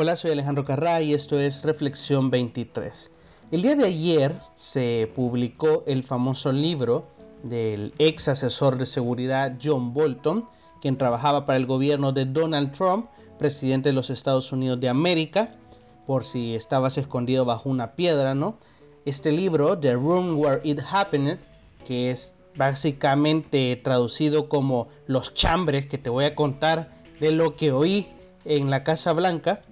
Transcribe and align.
Hola, 0.00 0.14
soy 0.14 0.30
Alejandro 0.30 0.64
Carrá 0.64 1.02
y 1.02 1.12
esto 1.12 1.40
es 1.40 1.64
Reflexión 1.64 2.30
23. 2.30 3.10
El 3.50 3.62
día 3.62 3.74
de 3.74 3.86
ayer 3.86 4.36
se 4.54 5.10
publicó 5.12 5.82
el 5.88 6.04
famoso 6.04 6.52
libro 6.52 7.08
del 7.42 7.92
ex 7.98 8.28
asesor 8.28 8.78
de 8.78 8.86
seguridad 8.86 9.58
John 9.60 9.92
Bolton, 9.92 10.48
quien 10.80 10.98
trabajaba 10.98 11.46
para 11.46 11.56
el 11.56 11.66
gobierno 11.66 12.12
de 12.12 12.26
Donald 12.26 12.70
Trump, 12.70 13.08
presidente 13.40 13.88
de 13.88 13.92
los 13.92 14.08
Estados 14.08 14.52
Unidos 14.52 14.78
de 14.78 14.88
América, 14.88 15.56
por 16.06 16.22
si 16.22 16.54
estabas 16.54 16.96
escondido 16.96 17.44
bajo 17.44 17.68
una 17.68 17.96
piedra, 17.96 18.36
¿no? 18.36 18.56
Este 19.04 19.32
libro, 19.32 19.80
The 19.80 19.94
Room 19.94 20.38
Where 20.38 20.60
It 20.62 20.78
Happened, 20.88 21.40
que 21.84 22.12
es 22.12 22.36
básicamente 22.54 23.74
traducido 23.82 24.48
como 24.48 24.90
los 25.08 25.34
chambres 25.34 25.86
que 25.86 25.98
te 25.98 26.08
voy 26.08 26.24
a 26.26 26.36
contar 26.36 26.92
de 27.18 27.32
lo 27.32 27.56
que 27.56 27.72
oí 27.72 28.06
en 28.44 28.70
la 28.70 28.84
Casa 28.84 29.12
Blanca, 29.12 29.62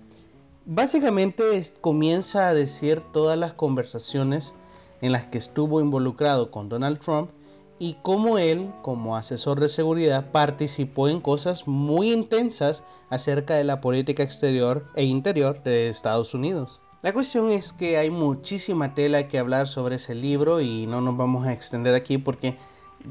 básicamente 0.66 1.62
comienza 1.80 2.48
a 2.48 2.54
decir 2.54 3.00
todas 3.12 3.38
las 3.38 3.54
conversaciones 3.54 4.52
en 5.00 5.12
las 5.12 5.24
que 5.24 5.38
estuvo 5.38 5.80
involucrado 5.80 6.50
con 6.50 6.68
Donald 6.68 6.98
Trump 6.98 7.30
y 7.78 7.98
cómo 8.02 8.38
él, 8.38 8.72
como 8.82 9.16
asesor 9.16 9.60
de 9.60 9.68
seguridad, 9.68 10.32
participó 10.32 11.08
en 11.08 11.20
cosas 11.20 11.68
muy 11.68 12.12
intensas 12.12 12.82
acerca 13.10 13.54
de 13.54 13.64
la 13.64 13.80
política 13.80 14.22
exterior 14.22 14.86
e 14.96 15.04
interior 15.04 15.62
de 15.62 15.88
Estados 15.88 16.34
Unidos. 16.34 16.80
La 17.02 17.12
cuestión 17.12 17.50
es 17.50 17.72
que 17.72 17.98
hay 17.98 18.10
muchísima 18.10 18.94
tela 18.94 19.28
que 19.28 19.38
hablar 19.38 19.68
sobre 19.68 19.96
ese 19.96 20.14
libro 20.14 20.60
y 20.60 20.86
no 20.86 21.00
nos 21.00 21.16
vamos 21.16 21.46
a 21.46 21.52
extender 21.52 21.94
aquí 21.94 22.18
porque 22.18 22.56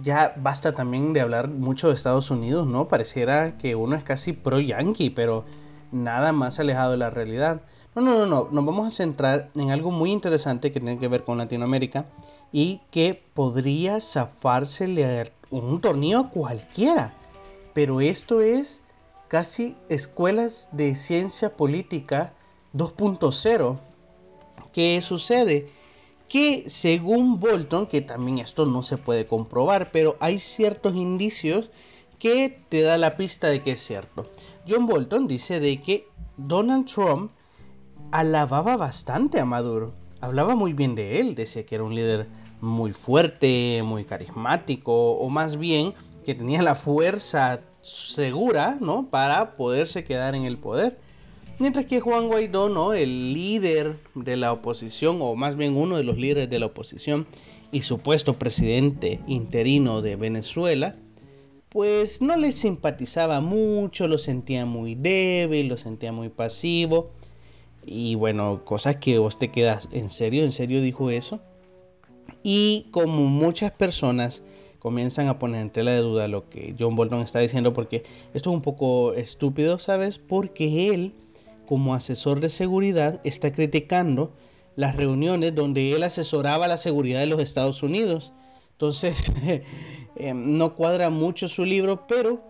ya 0.02 0.34
basta 0.38 0.74
también 0.74 1.13
de 1.13 1.22
hablar 1.22 1.48
mucho 1.48 1.88
de 1.88 1.94
Estados 1.94 2.32
Unidos, 2.32 2.68
¿no? 2.68 2.88
Pareciera 2.88 3.58
que 3.58 3.76
uno 3.76 3.96
es 3.96 4.04
casi 4.04 4.34
pro 4.34 4.60
yankee, 4.60 5.12
pero 5.12 5.46
nada 5.96 6.32
más 6.32 6.60
alejado 6.60 6.91
de 6.91 6.98
la 6.98 7.10
realidad. 7.10 7.62
No, 7.96 8.01
no, 8.01 8.18
no, 8.18 8.26
no, 8.26 8.49
nos 8.51 8.65
vamos 8.65 8.88
a 8.88 8.96
centrar 8.96 9.49
en 9.55 9.71
algo 9.71 9.90
muy 9.90 10.12
interesante 10.12 10.71
que 10.71 10.79
tiene 10.79 10.99
que 10.99 11.07
ver 11.07 11.24
con 11.24 11.37
Latinoamérica 11.37 12.05
y 12.52 12.82
que 12.91 13.21
podría 13.34 14.02
zafársele 14.02 15.05
a 15.05 15.26
un 15.49 15.79
torneo 15.79 16.29
cualquiera. 16.29 17.13
Pero 17.74 18.02
esto 18.02 18.41
es 18.41 18.82
casi 19.29 19.76
escuelas 19.90 20.70
de 20.71 20.96
ciencia 20.96 21.55
política 21.55 22.34
2.0. 22.74 23.77
¿Qué 24.74 25.02
sucede? 25.02 25.70
Que 26.27 26.70
según 26.70 27.40
Bolton, 27.40 27.87
que 27.87 28.02
también 28.02 28.40
esto 28.40 28.65
no 28.65 28.84
se 28.84 28.98
puede 28.98 29.26
comprobar, 29.26 29.91
pero 29.91 30.18
hay 30.20 30.40
ciertos 30.40 30.96
indicios 30.96 31.70
que 32.20 32.62
te 32.70 32.82
da 32.82 32.98
la 32.98 33.15
pista 33.15 33.48
de 33.48 33.62
que 33.62 33.74
es 33.74 33.85
cierto. 33.85 34.26
John 34.68 34.88
Bolton 34.88 35.27
dice 35.27 35.60
de 35.60 35.80
que 35.82 36.08
Donald 36.38 36.85
Trump 36.85 37.32
alababa 38.12 38.77
bastante 38.77 39.40
a 39.40 39.46
Maduro. 39.46 39.94
Hablaba 40.21 40.55
muy 40.55 40.74
bien 40.74 40.96
de 40.96 41.20
él, 41.20 41.35
decía 41.35 41.66
que 41.66 41.76
era 41.76 41.84
un 41.84 41.94
líder 41.94 42.27
muy 42.62 42.93
fuerte, 42.93 43.82
muy 43.84 44.05
carismático, 44.05 45.12
o 45.12 45.30
más 45.30 45.58
bien 45.58 45.93
que 46.26 46.34
tenía 46.34 46.63
la 46.63 46.74
fuerza 46.74 47.62
segura, 47.82 48.77
¿no? 48.82 49.08
Para 49.10 49.55
poderse 49.55 50.04
quedar 50.04 50.34
en 50.34 50.46
el 50.46 50.58
poder. 50.58 50.98
Mientras 51.60 51.86
que 51.86 51.99
Juan 52.02 52.27
Guaidó, 52.27 52.68
¿no? 52.70 52.93
El 52.93 53.34
líder 53.34 53.99
de 54.16 54.36
la 54.36 54.52
oposición, 54.52 55.20
o 55.21 55.36
más 55.36 55.55
bien 55.55 55.77
uno 55.77 55.98
de 55.98 56.04
los 56.04 56.18
líderes 56.18 56.49
de 56.49 56.60
la 56.60 56.66
oposición 56.66 57.27
y 57.71 57.82
supuesto 57.82 58.34
presidente 58.34 59.20
interino 59.27 60.02
de 60.02 60.16
Venezuela, 60.16 60.96
pues 61.76 62.21
no 62.21 62.37
le 62.37 62.54
simpatizaba 62.54 63.41
mucho, 63.41 64.07
lo 64.07 64.18
sentía 64.18 64.66
muy 64.66 64.95
débil, 64.95 65.68
lo 65.68 65.75
sentía 65.75 66.13
muy 66.13 66.29
pasivo. 66.29 67.12
Y 67.85 68.16
bueno, 68.16 68.63
cosas 68.63 68.95
que 68.95 69.18
vos 69.18 69.38
te 69.38 69.51
quedas, 69.51 69.90
¿en 69.91 70.09
serio? 70.09 70.46
¿En 70.46 70.53
serio 70.53 70.81
dijo 70.81 71.09
eso? 71.09 71.41
Y 72.44 72.88
como 72.91 73.25
muchas 73.25 73.74
personas 73.74 74.41
comienzan 74.80 75.28
a 75.28 75.38
poner 75.38 75.59
en 75.59 75.69
tela 75.69 75.91
de 75.91 76.00
duda 76.00 76.30
lo 76.30 76.47
que 76.47 76.74
John 76.80 76.96
Bolton 76.96 77.19
está 77.19 77.40
diciendo, 77.40 77.74
porque 77.74 78.06
esto 78.34 78.52
es 78.52 78.56
un 78.56 78.62
poco 78.62 79.14
estúpido, 79.14 79.78
¿sabes? 79.78 80.18
Porque 80.18 80.94
él, 80.94 81.12
como 81.68 81.94
asesor 81.94 82.40
de 82.40 82.47
seguridad, 82.47 83.19
está 83.25 83.52
criticando 83.52 84.31
las 84.78 84.96
reuniones 84.96 85.53
donde 85.53 85.91
él 85.91 86.03
asesoraba 86.03 86.69
la 86.69 86.78
seguridad 86.78 87.19
de 87.19 87.28
los 87.28 87.41
Estados 87.41 87.84
Unidos. 87.84 88.31
Entonces, 88.72 89.16
eh, 90.16 90.34
no 90.34 90.76
cuadra 90.76 91.09
mucho 91.09 91.48
su 91.48 91.66
libro, 91.66 92.06
pero 92.08 92.42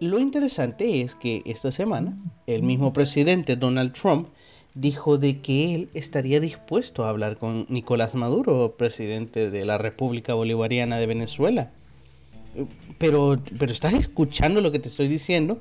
lo 0.00 0.18
interesante 0.18 1.00
es 1.00 1.14
que 1.14 1.42
esta 1.44 1.70
semana 1.70 2.16
el 2.46 2.62
mismo 2.62 2.92
presidente 2.92 3.56
Donald 3.56 3.92
Trump 3.92 4.28
dijo 4.74 5.18
de 5.18 5.40
que 5.40 5.74
él 5.74 5.90
estaría 5.94 6.40
dispuesto 6.40 7.04
a 7.04 7.10
hablar 7.10 7.36
con 7.36 7.66
Nicolás 7.68 8.14
Maduro, 8.14 8.74
presidente 8.76 9.50
de 9.50 9.64
la 9.64 9.78
República 9.78 10.34
Bolivariana 10.34 10.98
de 10.98 11.06
Venezuela. 11.06 11.70
Pero, 12.98 13.40
pero 13.58 13.72
estás 13.72 13.94
escuchando 13.94 14.60
lo 14.60 14.72
que 14.72 14.78
te 14.78 14.88
estoy 14.88 15.08
diciendo. 15.08 15.58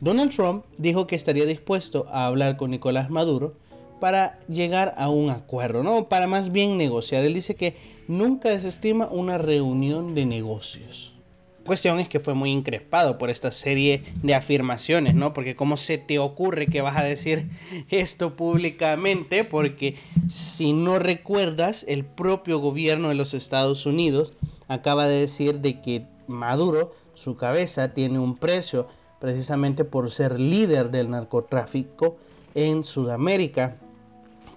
Donald 0.00 0.34
Trump 0.34 0.64
dijo 0.78 1.06
que 1.06 1.16
estaría 1.16 1.44
dispuesto 1.44 2.06
a 2.10 2.26
hablar 2.26 2.56
con 2.56 2.70
Nicolás 2.70 3.10
Maduro 3.10 3.54
para 4.00 4.38
llegar 4.48 4.94
a 4.96 5.08
un 5.08 5.30
acuerdo, 5.30 5.82
¿no? 5.82 6.08
Para 6.08 6.26
más 6.26 6.50
bien 6.50 6.76
negociar. 6.76 7.24
Él 7.24 7.34
dice 7.34 7.54
que 7.54 7.76
nunca 8.08 8.48
desestima 8.48 9.06
una 9.06 9.38
reunión 9.38 10.14
de 10.14 10.26
negocios. 10.26 11.14
La 11.60 11.66
cuestión 11.66 12.00
es 12.00 12.08
que 12.08 12.18
fue 12.18 12.34
muy 12.34 12.50
increspado 12.50 13.18
por 13.18 13.30
esta 13.30 13.52
serie 13.52 14.02
de 14.22 14.34
afirmaciones, 14.34 15.14
¿no? 15.14 15.32
Porque 15.32 15.54
cómo 15.54 15.76
se 15.76 15.98
te 15.98 16.18
ocurre 16.18 16.66
que 16.66 16.80
vas 16.80 16.96
a 16.96 17.04
decir 17.04 17.48
esto 17.90 18.34
públicamente, 18.34 19.44
porque 19.44 19.96
si 20.28 20.72
no 20.72 20.98
recuerdas, 20.98 21.84
el 21.86 22.04
propio 22.04 22.58
gobierno 22.58 23.10
de 23.10 23.14
los 23.14 23.34
Estados 23.34 23.86
Unidos 23.86 24.32
acaba 24.66 25.06
de 25.06 25.20
decir 25.20 25.60
de 25.60 25.80
que 25.80 26.06
Maduro, 26.26 26.94
su 27.14 27.36
cabeza, 27.36 27.92
tiene 27.92 28.18
un 28.18 28.36
precio 28.36 28.88
precisamente 29.20 29.84
por 29.84 30.10
ser 30.10 30.40
líder 30.40 30.90
del 30.90 31.10
narcotráfico 31.10 32.16
en 32.54 32.82
Sudamérica. 32.82 33.76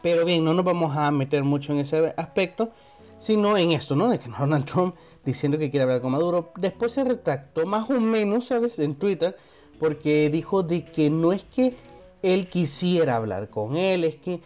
Pero 0.04 0.26
bien, 0.26 0.44
no 0.44 0.54
nos 0.54 0.66
vamos 0.66 0.96
a 0.98 1.10
meter 1.12 1.44
mucho 1.44 1.72
en 1.72 1.80
ese 1.80 2.14
aspecto, 2.18 2.72
sino 3.18 3.58
en 3.58 3.72
esto, 3.72 3.96
¿no? 3.96 4.10
De 4.10 4.20
que 4.20 4.30
Donald 4.30 4.66
Trump 4.66 4.96
diciendo 5.24 5.58
que 5.58 5.72
quiere 5.72 5.84
hablar 5.84 6.02
con 6.02 6.12
Maduro. 6.12 6.52
Después 6.58 6.92
se 6.92 7.06
retractó 7.06 7.66
más 7.66 7.90
o 7.90 8.00
menos, 8.02 8.48
¿sabes? 8.48 8.78
En 8.80 8.96
Twitter, 8.96 9.38
porque 9.80 10.30
dijo 10.30 10.62
de 10.62 10.84
que 10.84 11.10
no 11.10 11.32
es 11.32 11.46
que 11.46 11.78
él 12.22 12.50
quisiera 12.50 13.16
hablar 13.16 13.50
con 13.50 13.78
él, 13.78 14.04
es 14.04 14.18
que 14.18 14.42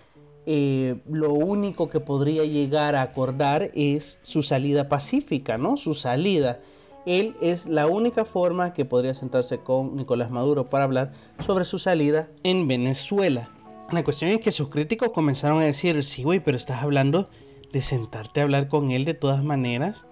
eh, 0.45 1.01
lo 1.09 1.33
único 1.33 1.89
que 1.89 1.99
podría 1.99 2.45
llegar 2.45 2.93
a 2.95 3.01
acordar 3.01 3.71
es 3.73 4.19
su 4.21 4.43
salida 4.43 4.87
pacífica, 4.87 5.57
¿no? 5.57 5.75
Su 5.75 5.95
salida. 5.95 6.59
Él 7.07 7.35
es 7.41 7.65
la 7.65 7.87
única 7.87 8.25
forma 8.25 8.73
que 8.73 8.85
podría 8.85 9.15
sentarse 9.15 9.57
con 9.57 9.95
Nicolás 9.95 10.29
Maduro 10.29 10.69
para 10.69 10.83
hablar 10.83 11.13
sobre 11.39 11.65
su 11.65 11.79
salida 11.79 12.27
en 12.43 12.67
Venezuela. 12.67 13.49
La 13.91 14.03
cuestión 14.03 14.31
es 14.31 14.41
que 14.41 14.51
sus 14.51 14.67
críticos 14.67 15.11
comenzaron 15.11 15.59
a 15.59 15.63
decir, 15.65 16.03
sí, 16.03 16.23
güey, 16.23 16.41
pero 16.41 16.57
estás 16.57 16.83
hablando 16.83 17.29
de 17.71 17.81
sentarte 17.81 18.41
a 18.41 18.43
hablar 18.43 18.67
con 18.67 18.91
él 18.91 19.05
de 19.05 19.13
todas 19.13 19.43
maneras 19.43 20.05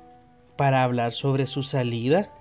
para 0.55 0.83
hablar 0.83 1.11
sobre 1.11 1.45
su 1.45 1.61
salida. 1.61 2.31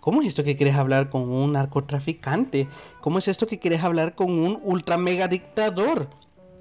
¿Cómo 0.00 0.20
es 0.20 0.28
esto 0.28 0.44
que 0.44 0.56
quieres 0.56 0.74
hablar 0.74 1.08
con 1.08 1.22
un 1.30 1.52
narcotraficante? 1.52 2.68
¿Cómo 3.00 3.18
es 3.18 3.28
esto 3.28 3.46
que 3.46 3.58
quieres 3.58 3.82
hablar 3.82 4.14
con 4.14 4.30
un 4.30 4.60
ultra 4.62 4.98
mega 4.98 5.26
dictador? 5.26 6.10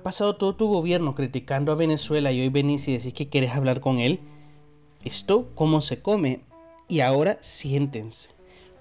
Pasado 0.04 0.38
todo 0.38 0.56
tu 0.56 0.68
gobierno 0.68 1.16
criticando 1.16 1.74
a 1.74 1.76
Venezuela 1.76 2.32
y 2.32 2.40
hoy 2.40 2.50
venís 2.50 2.88
y 2.88 2.94
decís 2.94 3.14
que 3.14 3.28
quieres 3.28 3.52
hablar 3.52 3.82
con 3.82 4.00
él. 4.00 4.22
Esto, 5.04 5.50
¿cómo 5.54 5.82
se 5.82 6.02
come? 6.02 6.46
Y 6.88 7.02
ahora 7.02 7.38
siéntense, 7.42 8.30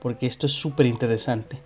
porque 0.00 0.26
esto 0.26 0.46
es 0.46 0.52
súper 0.52 0.86
interesante. 0.86 1.58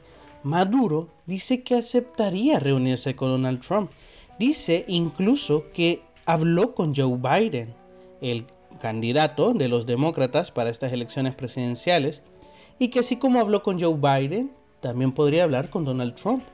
Maduro 0.47 1.09
dice 1.27 1.65
que 1.65 1.75
aceptaría 1.75 2.61
reunirse 2.61 3.17
con 3.17 3.31
Donald 3.31 3.61
Trump. 3.67 3.91
Dice 4.39 4.85
incluso 4.87 5.73
que 5.75 6.03
habló 6.25 6.73
con 6.73 6.95
Joe 6.95 7.19
Biden, 7.19 7.75
el 8.21 8.47
candidato 8.81 9.55
de 9.55 9.67
los 9.67 9.87
demócratas 9.87 10.53
para 10.53 10.71
estas 10.71 10.93
elecciones 10.93 11.35
presidenciales, 11.35 12.23
y 12.79 12.91
que 12.91 13.01
así 13.01 13.17
como 13.17 13.41
habló 13.41 13.65
con 13.65 13.81
Joe 13.81 13.97
Biden, 13.97 14.53
también 14.79 15.11
podría 15.11 15.43
hablar 15.43 15.69
con 15.69 15.85
Donald 15.85 16.15
Trump. 16.15 16.45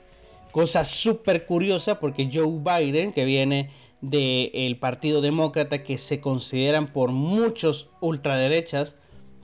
Cosa 0.53 0.87
súper 0.87 1.45
curiosa 1.45 2.01
porque 2.01 2.31
Joe 2.33 2.63
Biden, 2.65 3.13
que 3.13 3.27
viene 3.27 3.69
del 4.01 4.79
Partido 4.79 5.21
Demócrata, 5.21 5.83
que 5.83 5.99
se 5.99 6.19
consideran 6.19 6.95
por 6.95 7.11
muchos 7.11 7.91
ultraderechas 8.01 8.97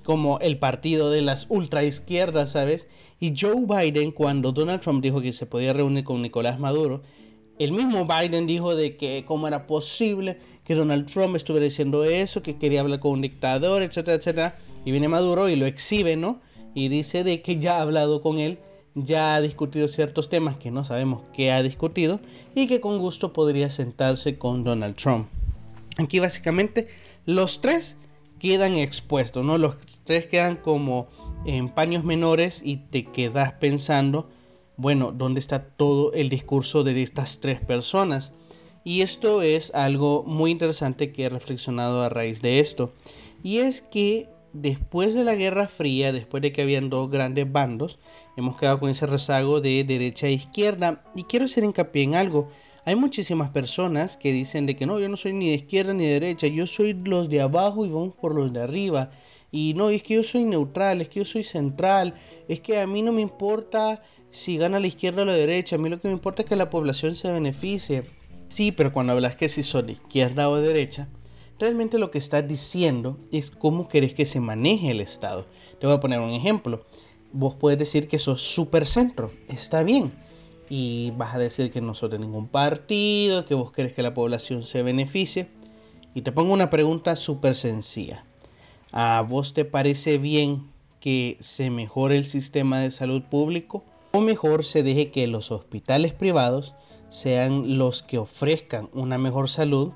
como 0.08 0.38
el 0.38 0.56
partido 0.56 1.10
de 1.10 1.20
las 1.20 1.44
ultraizquierdas, 1.50 2.52
¿sabes? 2.52 2.86
Y 3.20 3.34
Joe 3.38 3.66
Biden, 3.66 4.10
cuando 4.10 4.52
Donald 4.52 4.80
Trump 4.80 5.02
dijo 5.02 5.20
que 5.20 5.34
se 5.34 5.44
podía 5.44 5.74
reunir 5.74 6.02
con 6.02 6.22
Nicolás 6.22 6.58
Maduro, 6.58 7.02
el 7.58 7.72
mismo 7.72 8.06
Biden 8.06 8.46
dijo 8.46 8.74
de 8.74 8.96
que 8.96 9.26
cómo 9.26 9.48
era 9.48 9.66
posible 9.66 10.38
que 10.64 10.74
Donald 10.74 11.04
Trump 11.12 11.36
estuviera 11.36 11.64
diciendo 11.64 12.04
eso, 12.04 12.42
que 12.42 12.56
quería 12.56 12.80
hablar 12.80 13.00
con 13.00 13.10
un 13.10 13.20
dictador, 13.20 13.82
etcétera, 13.82 14.16
etcétera. 14.16 14.56
Y 14.86 14.92
viene 14.92 15.08
Maduro 15.08 15.50
y 15.50 15.56
lo 15.56 15.66
exhibe, 15.66 16.16
¿no? 16.16 16.40
Y 16.72 16.88
dice 16.88 17.22
de 17.22 17.42
que 17.42 17.58
ya 17.58 17.76
ha 17.76 17.82
hablado 17.82 18.22
con 18.22 18.38
él 18.38 18.60
ya 18.94 19.34
ha 19.34 19.42
discutido 19.42 19.88
ciertos 19.88 20.30
temas 20.30 20.56
que 20.56 20.70
no 20.70 20.84
sabemos 20.84 21.20
qué 21.34 21.52
ha 21.52 21.62
discutido 21.62 22.18
y 22.54 22.66
que 22.66 22.80
con 22.80 22.98
gusto 22.98 23.34
podría 23.34 23.68
sentarse 23.68 24.38
con 24.38 24.64
Donald 24.64 24.96
Trump. 24.96 25.28
Aquí 25.98 26.18
básicamente 26.18 26.88
los 27.26 27.60
tres 27.60 27.98
quedan 28.38 28.76
expuestos, 28.76 29.44
¿no? 29.44 29.58
Los 29.58 29.76
tres 30.04 30.26
quedan 30.26 30.56
como 30.56 31.08
en 31.44 31.68
paños 31.68 32.04
menores 32.04 32.62
y 32.64 32.76
te 32.76 33.04
quedas 33.04 33.52
pensando, 33.54 34.28
bueno, 34.76 35.12
¿dónde 35.12 35.40
está 35.40 35.64
todo 35.64 36.12
el 36.12 36.28
discurso 36.28 36.84
de 36.84 37.02
estas 37.02 37.40
tres 37.40 37.60
personas? 37.60 38.32
Y 38.84 39.02
esto 39.02 39.42
es 39.42 39.74
algo 39.74 40.24
muy 40.24 40.50
interesante 40.50 41.12
que 41.12 41.24
he 41.24 41.28
reflexionado 41.28 42.02
a 42.02 42.08
raíz 42.08 42.40
de 42.40 42.60
esto. 42.60 42.92
Y 43.42 43.58
es 43.58 43.82
que 43.82 44.28
después 44.52 45.14
de 45.14 45.24
la 45.24 45.34
Guerra 45.34 45.68
Fría, 45.68 46.12
después 46.12 46.42
de 46.42 46.52
que 46.52 46.62
habían 46.62 46.90
dos 46.90 47.10
grandes 47.10 47.50
bandos, 47.50 47.98
hemos 48.36 48.56
quedado 48.56 48.80
con 48.80 48.90
ese 48.90 49.06
rezago 49.06 49.60
de 49.60 49.84
derecha 49.84 50.28
e 50.28 50.32
izquierda. 50.32 51.04
Y 51.14 51.24
quiero 51.24 51.44
hacer 51.44 51.64
hincapié 51.64 52.04
en 52.04 52.14
algo. 52.14 52.50
Hay 52.88 52.96
muchísimas 52.96 53.50
personas 53.50 54.16
que 54.16 54.32
dicen 54.32 54.64
de 54.64 54.74
que 54.74 54.86
no, 54.86 54.98
yo 54.98 55.10
no 55.10 55.18
soy 55.18 55.34
ni 55.34 55.50
de 55.50 55.56
izquierda 55.56 55.92
ni 55.92 56.06
de 56.06 56.14
derecha, 56.14 56.46
yo 56.46 56.66
soy 56.66 56.94
los 56.94 57.28
de 57.28 57.42
abajo 57.42 57.84
y 57.84 57.90
vamos 57.90 58.14
por 58.14 58.34
los 58.34 58.50
de 58.50 58.62
arriba. 58.62 59.10
Y 59.52 59.74
no, 59.74 59.90
es 59.90 60.02
que 60.02 60.14
yo 60.14 60.22
soy 60.22 60.46
neutral, 60.46 61.02
es 61.02 61.10
que 61.10 61.18
yo 61.18 61.26
soy 61.26 61.44
central, 61.44 62.14
es 62.48 62.60
que 62.60 62.80
a 62.80 62.86
mí 62.86 63.02
no 63.02 63.12
me 63.12 63.20
importa 63.20 64.00
si 64.30 64.56
gana 64.56 64.80
la 64.80 64.86
izquierda 64.86 65.20
o 65.20 65.26
la 65.26 65.34
derecha, 65.34 65.76
a 65.76 65.78
mí 65.78 65.90
lo 65.90 66.00
que 66.00 66.08
me 66.08 66.14
importa 66.14 66.40
es 66.40 66.48
que 66.48 66.56
la 66.56 66.70
población 66.70 67.14
se 67.14 67.30
beneficie. 67.30 68.04
Sí, 68.48 68.72
pero 68.72 68.90
cuando 68.90 69.12
hablas 69.12 69.36
que 69.36 69.50
si 69.50 69.62
son 69.62 69.84
de 69.84 69.92
izquierda 69.92 70.48
o 70.48 70.56
de 70.56 70.66
derecha, 70.66 71.10
realmente 71.58 71.98
lo 71.98 72.10
que 72.10 72.16
estás 72.16 72.48
diciendo 72.48 73.18
es 73.30 73.50
cómo 73.50 73.86
querés 73.86 74.14
que 74.14 74.24
se 74.24 74.40
maneje 74.40 74.92
el 74.92 75.02
Estado. 75.02 75.44
Te 75.78 75.86
voy 75.86 75.96
a 75.96 76.00
poner 76.00 76.20
un 76.20 76.30
ejemplo. 76.30 76.86
Vos 77.32 77.54
puedes 77.54 77.78
decir 77.78 78.08
que 78.08 78.18
sos 78.18 78.40
super 78.40 78.86
centro, 78.86 79.30
está 79.50 79.82
bien. 79.82 80.26
Y 80.70 81.12
vas 81.16 81.34
a 81.34 81.38
decir 81.38 81.70
que 81.70 81.80
no 81.80 81.94
sos 81.94 82.10
de 82.10 82.18
ningún 82.18 82.48
partido, 82.48 83.44
que 83.44 83.54
vos 83.54 83.72
querés 83.72 83.92
que 83.92 84.02
la 84.02 84.14
población 84.14 84.62
se 84.62 84.82
beneficie. 84.82 85.48
Y 86.14 86.22
te 86.22 86.32
pongo 86.32 86.52
una 86.52 86.70
pregunta 86.70 87.16
súper 87.16 87.54
sencilla. 87.54 88.24
¿A 88.92 89.24
vos 89.26 89.54
te 89.54 89.64
parece 89.64 90.18
bien 90.18 90.70
que 91.00 91.36
se 91.40 91.70
mejore 91.70 92.16
el 92.16 92.26
sistema 92.26 92.80
de 92.80 92.90
salud 92.90 93.22
público? 93.22 93.84
¿O 94.12 94.20
mejor 94.20 94.64
se 94.64 94.82
deje 94.82 95.10
que 95.10 95.26
los 95.26 95.50
hospitales 95.50 96.12
privados 96.12 96.74
sean 97.10 97.78
los 97.78 98.02
que 98.02 98.18
ofrezcan 98.18 98.88
una 98.92 99.18
mejor 99.18 99.48
salud 99.48 99.92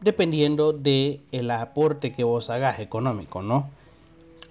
dependiendo 0.00 0.72
del 0.72 1.22
el 1.32 1.50
aporte 1.50 2.12
que 2.12 2.24
vos 2.24 2.50
hagas 2.50 2.78
económico, 2.78 3.42
¿no? 3.42 3.70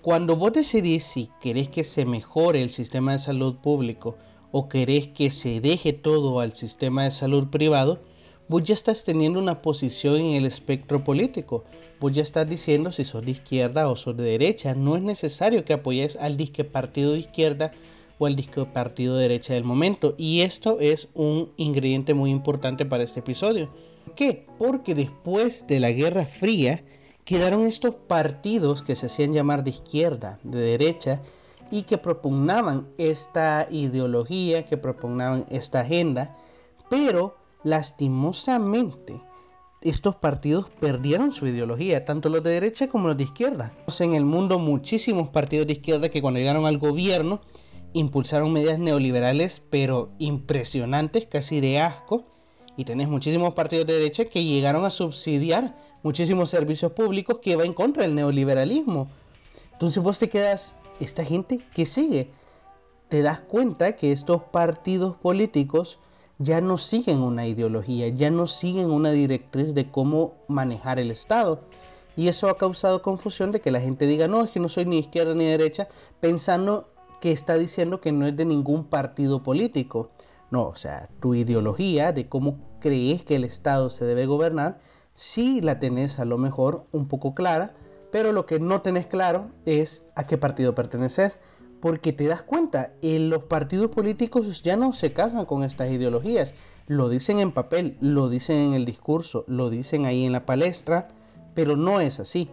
Cuando 0.01 0.35
vos 0.35 0.51
decidís 0.51 1.05
si 1.05 1.29
querés 1.39 1.69
que 1.69 1.83
se 1.83 2.05
mejore 2.05 2.61
el 2.61 2.71
sistema 2.71 3.13
de 3.13 3.19
salud 3.19 3.55
público 3.55 4.17
o 4.55 4.69
querés 4.69 5.07
que 5.07 5.31
se 5.31 5.59
deje 5.61 5.93
todo 5.93 6.39
al 6.39 6.53
sistema 6.53 7.05
de 7.05 7.11
salud 7.11 7.47
privado, 7.47 8.01
vos 8.47 8.61
ya 8.63 8.75
estás 8.75 9.03
teniendo 9.03 9.39
una 9.39 9.63
posición 9.63 10.17
en 10.17 10.35
el 10.35 10.45
espectro 10.45 11.03
político. 11.03 11.63
Vos 11.99 12.11
ya 12.11 12.21
estás 12.21 12.47
diciendo 12.47 12.91
si 12.91 13.03
sos 13.03 13.25
de 13.25 13.31
izquierda 13.31 13.89
o 13.89 13.95
sos 13.95 14.15
de 14.15 14.23
derecha. 14.23 14.75
No 14.75 14.95
es 14.95 15.01
necesario 15.01 15.65
que 15.65 15.73
apoyes 15.73 16.17
al 16.17 16.37
disque 16.37 16.63
partido 16.63 17.13
de 17.13 17.19
izquierda 17.19 17.71
o 18.19 18.27
al 18.27 18.35
disque 18.35 18.63
partido 18.65 19.15
de 19.15 19.23
derecha 19.23 19.55
del 19.55 19.63
momento. 19.63 20.13
Y 20.19 20.41
esto 20.41 20.79
es 20.79 21.07
un 21.15 21.51
ingrediente 21.57 22.13
muy 22.13 22.29
importante 22.29 22.85
para 22.85 23.03
este 23.03 23.21
episodio. 23.21 23.71
¿Por 24.05 24.13
qué? 24.13 24.45
Porque 24.59 24.93
después 24.93 25.65
de 25.65 25.79
la 25.79 25.91
Guerra 25.91 26.27
Fría 26.27 26.83
quedaron 27.25 27.65
estos 27.65 27.95
partidos 27.95 28.83
que 28.83 28.95
se 28.95 29.07
hacían 29.07 29.33
llamar 29.33 29.63
de 29.63 29.71
izquierda, 29.71 30.39
de 30.43 30.59
derecha, 30.59 31.23
y 31.73 31.81
que 31.81 31.97
propugnaban 31.97 32.87
esta 32.99 33.67
ideología, 33.71 34.63
que 34.63 34.77
propugnaban 34.77 35.47
esta 35.49 35.79
agenda, 35.79 36.37
pero 36.87 37.35
lastimosamente 37.63 39.19
estos 39.81 40.15
partidos 40.15 40.69
perdieron 40.69 41.31
su 41.31 41.47
ideología, 41.47 42.05
tanto 42.05 42.29
los 42.29 42.43
de 42.43 42.51
derecha 42.51 42.87
como 42.87 43.07
los 43.07 43.17
de 43.17 43.23
izquierda. 43.23 43.73
En 43.99 44.13
el 44.13 44.23
mundo 44.23 44.59
muchísimos 44.59 45.29
partidos 45.29 45.65
de 45.65 45.73
izquierda 45.73 46.09
que 46.09 46.21
cuando 46.21 46.39
llegaron 46.39 46.67
al 46.67 46.77
gobierno 46.77 47.41
impulsaron 47.93 48.53
medidas 48.53 48.77
neoliberales, 48.77 49.63
pero 49.71 50.11
impresionantes, 50.19 51.25
casi 51.25 51.59
de 51.59 51.79
asco. 51.79 52.25
Y 52.77 52.85
tenés 52.85 53.07
muchísimos 53.07 53.55
partidos 53.55 53.87
de 53.87 53.93
derecha 53.93 54.25
que 54.25 54.43
llegaron 54.43 54.85
a 54.85 54.91
subsidiar 54.91 55.75
muchísimos 56.03 56.51
servicios 56.51 56.91
públicos 56.91 57.39
que 57.39 57.55
va 57.55 57.65
en 57.65 57.73
contra 57.73 58.03
del 58.03 58.13
neoliberalismo. 58.13 59.09
Entonces 59.71 60.03
vos 60.03 60.19
te 60.19 60.29
quedas, 60.29 60.75
esta 60.99 61.23
gente 61.23 61.59
que 61.73 61.85
sigue, 61.85 62.31
te 63.09 63.21
das 63.21 63.39
cuenta 63.39 63.95
que 63.95 64.11
estos 64.11 64.43
partidos 64.43 65.15
políticos 65.15 65.99
ya 66.39 66.61
no 66.61 66.77
siguen 66.77 67.21
una 67.21 67.47
ideología, 67.47 68.07
ya 68.09 68.29
no 68.29 68.47
siguen 68.47 68.89
una 68.91 69.11
directriz 69.11 69.73
de 69.73 69.89
cómo 69.89 70.33
manejar 70.47 70.99
el 70.99 71.11
Estado. 71.11 71.61
Y 72.15 72.27
eso 72.27 72.49
ha 72.49 72.57
causado 72.57 73.01
confusión 73.01 73.51
de 73.51 73.61
que 73.61 73.71
la 73.71 73.81
gente 73.81 74.05
diga, 74.05 74.27
no, 74.27 74.43
es 74.43 74.51
que 74.51 74.59
no 74.59 74.69
soy 74.69 74.85
ni 74.85 74.99
izquierda 74.99 75.33
ni 75.33 75.45
derecha, 75.45 75.87
pensando 76.19 76.89
que 77.21 77.31
está 77.31 77.55
diciendo 77.57 78.01
que 78.01 78.11
no 78.11 78.27
es 78.27 78.35
de 78.35 78.45
ningún 78.45 78.83
partido 78.85 79.43
político. 79.43 80.09
No, 80.51 80.67
o 80.67 80.75
sea, 80.75 81.09
tu 81.19 81.33
ideología 81.33 82.11
de 82.11 82.27
cómo 82.27 82.57
crees 82.79 83.23
que 83.23 83.35
el 83.35 83.43
Estado 83.43 83.89
se 83.89 84.05
debe 84.05 84.25
gobernar, 84.25 84.79
sí 85.13 85.61
la 85.61 85.79
tenés 85.79 86.19
a 86.19 86.25
lo 86.25 86.37
mejor 86.37 86.85
un 86.91 87.07
poco 87.07 87.33
clara, 87.33 87.73
pero 88.13 88.31
lo 88.31 88.45
que 88.45 88.59
no 88.59 88.83
tenés 88.83 89.07
claro 89.07 89.49
es 89.65 90.05
a 90.15 90.27
qué 90.27 90.37
partido 90.37 90.75
perteneces, 90.75 91.39
porque 91.81 92.13
te 92.13 92.27
das 92.27 92.43
cuenta, 92.43 92.93
en 93.01 93.31
los 93.31 93.45
partidos 93.45 93.89
políticos 93.89 94.61
ya 94.61 94.75
no 94.75 94.93
se 94.93 95.13
casan 95.13 95.45
con 95.45 95.63
estas 95.63 95.89
ideologías, 95.89 96.53
lo 96.85 97.09
dicen 97.09 97.39
en 97.39 97.51
papel, 97.51 97.97
lo 98.01 98.29
dicen 98.29 98.57
en 98.57 98.73
el 98.75 98.85
discurso, 98.85 99.45
lo 99.47 99.71
dicen 99.71 100.05
ahí 100.05 100.25
en 100.25 100.31
la 100.31 100.45
palestra, 100.45 101.07
pero 101.55 101.75
no 101.75 102.01
es 102.01 102.19
así. 102.19 102.51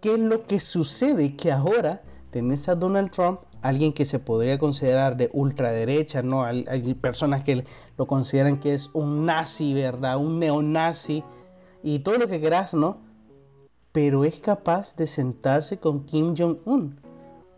¿Qué 0.00 0.12
es 0.12 0.20
lo 0.20 0.46
que 0.46 0.60
sucede? 0.60 1.34
Que 1.34 1.50
ahora 1.50 2.02
tenés 2.30 2.68
a 2.68 2.76
Donald 2.76 3.10
Trump 3.10 3.40
alguien 3.62 3.92
que 3.92 4.04
se 4.04 4.20
podría 4.20 4.56
considerar 4.60 5.16
de 5.16 5.30
ultraderecha, 5.32 6.22
¿no? 6.22 6.44
Hay, 6.44 6.94
personas 6.94 7.42
que 7.42 7.64
lo 7.98 8.06
consideran 8.06 8.60
que 8.60 8.74
es 8.74 8.88
un 8.92 9.26
nazi, 9.26 9.74
¿verdad? 9.74 10.16
Un 10.16 10.38
neonazi 10.38 11.24
y 11.82 11.98
todo 11.98 12.18
lo 12.18 12.28
que 12.28 12.38
quieras, 12.38 12.72
¿no? 12.72 13.09
Pero 13.92 14.24
es 14.24 14.40
capaz 14.40 14.94
de 14.96 15.06
sentarse 15.06 15.78
con 15.78 16.04
Kim 16.04 16.34
Jong-un, 16.36 17.00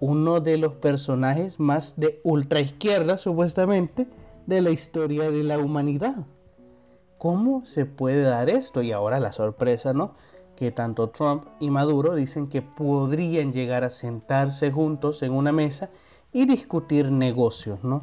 uno 0.00 0.40
de 0.40 0.58
los 0.58 0.74
personajes 0.74 1.60
más 1.60 1.94
de 1.96 2.20
ultraizquierda, 2.24 3.16
supuestamente, 3.16 4.08
de 4.46 4.60
la 4.62 4.70
historia 4.70 5.30
de 5.30 5.42
la 5.42 5.58
humanidad. 5.58 6.26
¿Cómo 7.18 7.64
se 7.64 7.86
puede 7.86 8.22
dar 8.22 8.50
esto? 8.50 8.82
Y 8.82 8.92
ahora 8.92 9.20
la 9.20 9.32
sorpresa, 9.32 9.92
¿no? 9.92 10.14
que 10.56 10.70
tanto 10.70 11.10
Trump 11.10 11.44
y 11.60 11.70
Maduro 11.70 12.14
dicen 12.14 12.48
que 12.48 12.62
podrían 12.62 13.52
llegar 13.52 13.84
a 13.84 13.90
sentarse 13.90 14.70
juntos 14.70 15.22
en 15.22 15.32
una 15.32 15.52
mesa 15.52 15.90
y 16.32 16.46
discutir 16.46 17.10
negocios, 17.10 17.82
¿no? 17.82 18.02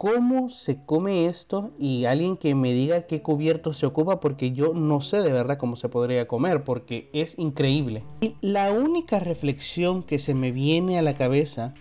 ¿Cómo 0.00 0.48
se 0.48 0.82
come 0.82 1.26
esto? 1.26 1.72
Y 1.78 2.06
alguien 2.06 2.38
que 2.38 2.54
me 2.54 2.72
diga 2.72 3.02
qué 3.02 3.20
cubierto 3.20 3.74
se 3.74 3.84
ocupa 3.84 4.18
porque 4.18 4.52
yo 4.52 4.72
no 4.72 5.02
sé 5.02 5.20
de 5.20 5.30
verdad 5.30 5.58
cómo 5.58 5.76
se 5.76 5.90
podría 5.90 6.26
comer 6.26 6.64
porque 6.64 7.10
es 7.12 7.38
increíble. 7.38 8.02
Y 8.22 8.34
la 8.40 8.72
única 8.72 9.20
reflexión 9.20 10.02
que 10.02 10.18
se 10.18 10.32
me 10.32 10.52
viene 10.52 10.98
a 10.98 11.02
la 11.02 11.12
cabeza 11.12 11.74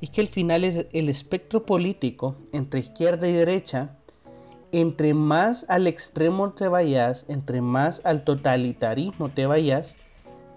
es 0.00 0.10
que 0.10 0.22
al 0.22 0.26
final 0.26 0.64
es 0.64 0.86
el 0.92 1.08
espectro 1.08 1.64
político 1.64 2.34
entre 2.52 2.80
izquierda 2.80 3.28
y 3.28 3.32
derecha 3.32 3.96
entre 4.72 5.14
más 5.14 5.64
al 5.68 5.86
extremo 5.86 6.54
te 6.54 6.66
vayas, 6.66 7.26
entre 7.28 7.60
más 7.60 8.02
al 8.04 8.24
totalitarismo 8.24 9.30
te 9.30 9.46
vayas, 9.46 9.96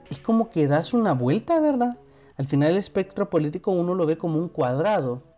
es 0.10 0.18
como 0.18 0.50
que 0.50 0.66
das 0.66 0.92
una 0.92 1.14
vuelta, 1.14 1.60
¿verdad? 1.60 2.00
Al 2.36 2.48
final 2.48 2.72
el 2.72 2.78
espectro 2.78 3.30
político 3.30 3.70
uno 3.70 3.94
lo 3.94 4.08
ve 4.08 4.18
como 4.18 4.40
un 4.40 4.50
cuadrado, 4.50 5.35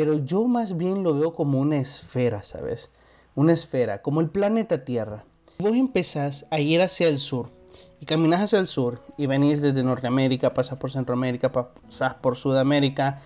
pero 0.00 0.14
yo 0.14 0.48
más 0.48 0.78
bien 0.78 1.02
lo 1.02 1.12
veo 1.12 1.34
como 1.34 1.60
una 1.60 1.76
esfera, 1.76 2.42
¿sabes? 2.42 2.88
Una 3.34 3.52
esfera, 3.52 4.00
como 4.00 4.22
el 4.22 4.30
planeta 4.30 4.82
Tierra. 4.82 5.26
Vos 5.58 5.76
empezás 5.76 6.46
a 6.50 6.58
ir 6.58 6.80
hacia 6.80 7.06
el 7.06 7.18
sur 7.18 7.50
y 8.00 8.06
caminas 8.06 8.40
hacia 8.40 8.60
el 8.60 8.66
sur 8.66 9.02
y 9.18 9.26
venís 9.26 9.60
desde 9.60 9.82
Norteamérica, 9.82 10.54
pasas 10.54 10.78
por 10.78 10.90
Centroamérica, 10.90 11.52
pasas 11.52 12.14
por 12.14 12.36
Sudamérica, 12.38 13.20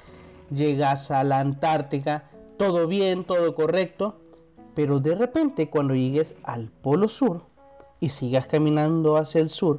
llegas 0.50 1.12
a 1.12 1.22
la 1.22 1.38
Antártica, 1.38 2.28
todo 2.58 2.88
bien, 2.88 3.22
todo 3.22 3.54
correcto, 3.54 4.18
pero 4.74 4.98
de 4.98 5.14
repente 5.14 5.70
cuando 5.70 5.94
llegues 5.94 6.34
al 6.42 6.72
polo 6.72 7.06
sur 7.06 7.42
y 8.00 8.08
sigas 8.08 8.48
caminando 8.48 9.16
hacia 9.16 9.40
el 9.40 9.48
sur, 9.48 9.78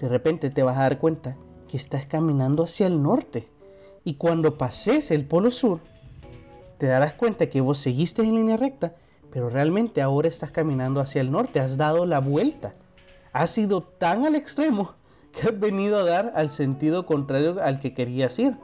de 0.00 0.08
repente 0.08 0.50
te 0.50 0.64
vas 0.64 0.78
a 0.78 0.82
dar 0.82 0.98
cuenta 0.98 1.38
que 1.68 1.76
estás 1.76 2.06
caminando 2.06 2.64
hacia 2.64 2.88
el 2.88 3.00
norte. 3.00 3.48
Y 4.04 4.14
cuando 4.14 4.58
pases 4.58 5.12
el 5.12 5.28
polo 5.28 5.52
sur, 5.52 5.91
te 6.82 6.88
darás 6.88 7.12
cuenta 7.12 7.46
que 7.46 7.60
vos 7.60 7.78
seguiste 7.78 8.22
en 8.22 8.34
línea 8.34 8.56
recta, 8.56 8.96
pero 9.30 9.48
realmente 9.48 10.02
ahora 10.02 10.26
estás 10.26 10.50
caminando 10.50 10.98
hacia 11.00 11.20
el 11.20 11.30
norte, 11.30 11.60
has 11.60 11.76
dado 11.76 12.06
la 12.06 12.18
vuelta. 12.18 12.74
Has 13.32 13.50
sido 13.50 13.84
tan 13.84 14.26
al 14.26 14.34
extremo 14.34 14.94
que 15.30 15.46
has 15.46 15.60
venido 15.60 16.00
a 16.00 16.04
dar 16.04 16.32
al 16.34 16.50
sentido 16.50 17.06
contrario 17.06 17.62
al 17.62 17.78
que 17.78 17.94
querías 17.94 18.36
ir. 18.40 18.56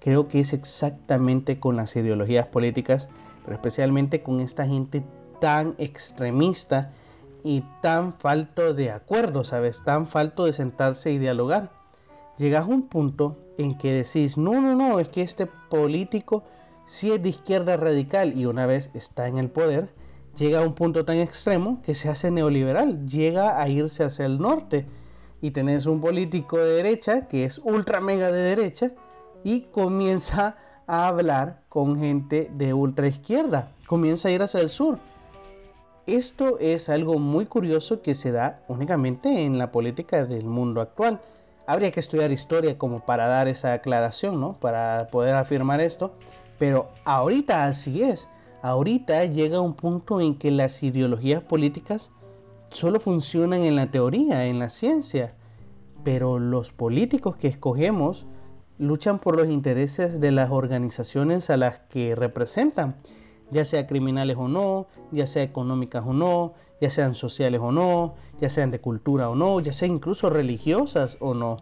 creo 0.00 0.28
que 0.28 0.40
es 0.40 0.52
exactamente 0.52 1.58
con 1.58 1.76
las 1.76 1.96
ideologías 1.96 2.46
políticas, 2.46 3.08
pero 3.42 3.56
especialmente 3.56 4.22
con 4.22 4.40
esta 4.40 4.66
gente 4.66 5.02
tan 5.40 5.76
extremista 5.78 6.92
y 7.42 7.64
tan 7.80 8.12
falto 8.12 8.74
de 8.74 8.90
acuerdo, 8.90 9.44
¿sabes? 9.44 9.82
Tan 9.82 10.06
falto 10.06 10.44
de 10.44 10.52
sentarse 10.52 11.10
y 11.10 11.16
dialogar. 11.16 11.70
Llegas 12.36 12.64
a 12.64 12.68
un 12.68 12.82
punto 12.82 13.38
en 13.56 13.78
que 13.78 13.94
decís, 13.94 14.36
no, 14.36 14.60
no, 14.60 14.74
no, 14.74 15.00
es 15.00 15.08
que 15.08 15.22
este 15.22 15.46
político 15.46 16.44
sí 16.86 17.12
es 17.12 17.22
de 17.22 17.28
izquierda 17.28 17.76
radical 17.76 18.38
y 18.38 18.46
una 18.46 18.66
vez 18.66 18.90
está 18.94 19.28
en 19.28 19.38
el 19.38 19.50
poder, 19.50 19.90
llega 20.36 20.60
a 20.60 20.66
un 20.66 20.74
punto 20.74 21.04
tan 21.04 21.18
extremo 21.18 21.82
que 21.82 21.94
se 21.94 22.08
hace 22.08 22.30
neoliberal, 22.30 23.06
llega 23.06 23.60
a 23.60 23.68
irse 23.68 24.04
hacia 24.04 24.26
el 24.26 24.38
norte 24.38 24.86
y 25.40 25.50
tenés 25.50 25.86
un 25.86 26.00
político 26.00 26.58
de 26.58 26.76
derecha 26.76 27.28
que 27.28 27.44
es 27.44 27.58
ultra 27.58 28.00
mega 28.00 28.30
de 28.30 28.40
derecha 28.40 28.92
y 29.44 29.62
comienza 29.62 30.56
a 30.86 31.08
hablar 31.08 31.62
con 31.68 31.98
gente 31.98 32.50
de 32.54 32.72
ultra 32.72 33.08
izquierda, 33.08 33.72
comienza 33.86 34.28
a 34.28 34.32
ir 34.32 34.42
hacia 34.42 34.60
el 34.60 34.70
sur. 34.70 34.98
Esto 36.06 36.58
es 36.60 36.88
algo 36.88 37.18
muy 37.18 37.46
curioso 37.46 38.00
que 38.00 38.14
se 38.14 38.30
da 38.30 38.60
únicamente 38.68 39.42
en 39.44 39.58
la 39.58 39.72
política 39.72 40.24
del 40.24 40.44
mundo 40.44 40.80
actual. 40.80 41.20
Habría 41.66 41.90
que 41.90 41.98
estudiar 41.98 42.30
historia 42.30 42.78
como 42.78 43.00
para 43.04 43.26
dar 43.26 43.48
esa 43.48 43.72
aclaración, 43.72 44.40
¿no? 44.40 44.52
Para 44.60 45.08
poder 45.10 45.34
afirmar 45.34 45.80
esto. 45.80 46.14
Pero 46.58 46.90
ahorita 47.04 47.66
así 47.66 48.02
es. 48.02 48.28
Ahorita 48.62 49.24
llega 49.26 49.60
un 49.60 49.74
punto 49.74 50.20
en 50.20 50.36
que 50.38 50.50
las 50.50 50.82
ideologías 50.82 51.42
políticas 51.42 52.10
solo 52.68 52.98
funcionan 53.00 53.62
en 53.62 53.76
la 53.76 53.90
teoría, 53.90 54.46
en 54.46 54.58
la 54.58 54.70
ciencia. 54.70 55.36
Pero 56.02 56.38
los 56.38 56.72
políticos 56.72 57.36
que 57.36 57.48
escogemos 57.48 58.26
luchan 58.78 59.18
por 59.18 59.36
los 59.36 59.48
intereses 59.48 60.20
de 60.20 60.30
las 60.30 60.50
organizaciones 60.50 61.50
a 61.50 61.56
las 61.56 61.78
que 61.78 62.14
representan, 62.14 62.96
ya 63.50 63.64
sea 63.64 63.86
criminales 63.86 64.36
o 64.38 64.48
no, 64.48 64.88
ya 65.12 65.26
sea 65.26 65.42
económicas 65.42 66.04
o 66.06 66.12
no, 66.12 66.54
ya 66.80 66.90
sean 66.90 67.14
sociales 67.14 67.60
o 67.62 67.72
no, 67.72 68.14
ya 68.40 68.50
sean 68.50 68.70
de 68.70 68.80
cultura 68.80 69.30
o 69.30 69.34
no, 69.34 69.60
ya 69.60 69.72
sean 69.72 69.92
incluso 69.92 70.28
religiosas 70.30 71.16
o 71.20 71.34
no. 71.34 71.56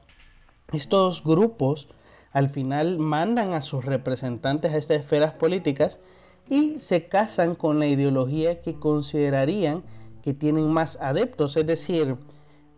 Estos 0.72 1.22
grupos 1.22 1.88
al 2.34 2.48
final 2.48 2.98
mandan 2.98 3.54
a 3.54 3.62
sus 3.62 3.84
representantes 3.84 4.72
a 4.72 4.76
estas 4.76 5.00
esferas 5.00 5.32
políticas 5.32 6.00
y 6.48 6.80
se 6.80 7.06
casan 7.06 7.54
con 7.54 7.78
la 7.78 7.86
ideología 7.86 8.60
que 8.60 8.74
considerarían 8.74 9.84
que 10.20 10.34
tienen 10.34 10.68
más 10.68 10.98
adeptos. 11.00 11.56
Es 11.56 11.64
decir, 11.64 12.16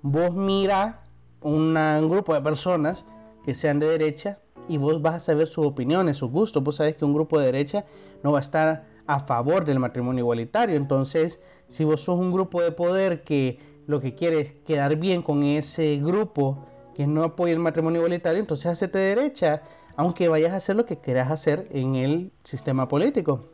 vos 0.03 0.35
mira 0.35 1.05
un 1.41 1.75
grupo 2.09 2.35
de 2.35 2.43
personas 2.43 3.07
que 3.45 3.55
sean 3.55 3.81
de 3.81 3.89
derecha 3.89 4.41
y 4.69 4.77
vos 4.77 5.01
vas 5.01 5.15
a 5.15 5.21
saber 5.21 5.47
sus 5.47 5.65
opiniones, 5.67 6.19
sus 6.19 6.31
gustos. 6.31 6.63
Vos 6.63 6.77
sabés 6.77 6.95
que 6.97 7.07
un 7.07 7.15
grupo 7.15 7.39
de 7.39 7.47
derecha 7.47 7.87
no 8.23 8.33
va 8.33 8.39
a 8.39 8.43
estar 8.43 8.85
a 9.07 9.21
favor 9.21 9.65
del 9.65 9.79
matrimonio 9.79 10.21
igualitario. 10.21 10.77
Entonces, 10.77 11.41
si 11.69 11.83
vos 11.85 12.03
sos 12.03 12.19
un 12.19 12.31
grupo 12.31 12.61
de 12.61 12.73
poder 12.73 13.23
que 13.25 13.59
lo 13.87 14.01
que 14.01 14.15
quiere 14.15 14.41
es 14.41 14.53
quedar 14.53 14.97
bien 14.97 15.23
con 15.23 15.45
ese 15.45 15.97
grupo, 15.97 16.67
que 16.97 17.07
no 17.07 17.25
apoya 17.25 17.53
el 17.53 17.59
matrimonio 17.59 18.01
igualitario, 18.01 18.41
entonces 18.41 18.65
hacete 18.73 18.97
derecha, 18.97 19.61
aunque 19.97 20.31
vayas 20.31 20.55
a 20.55 20.57
hacer 20.57 20.77
lo 20.77 20.87
que 20.87 20.97
quieras 20.97 21.31
hacer 21.31 21.69
en 21.71 21.95
el 21.95 22.33
sistema 22.43 22.89
político. 22.89 23.51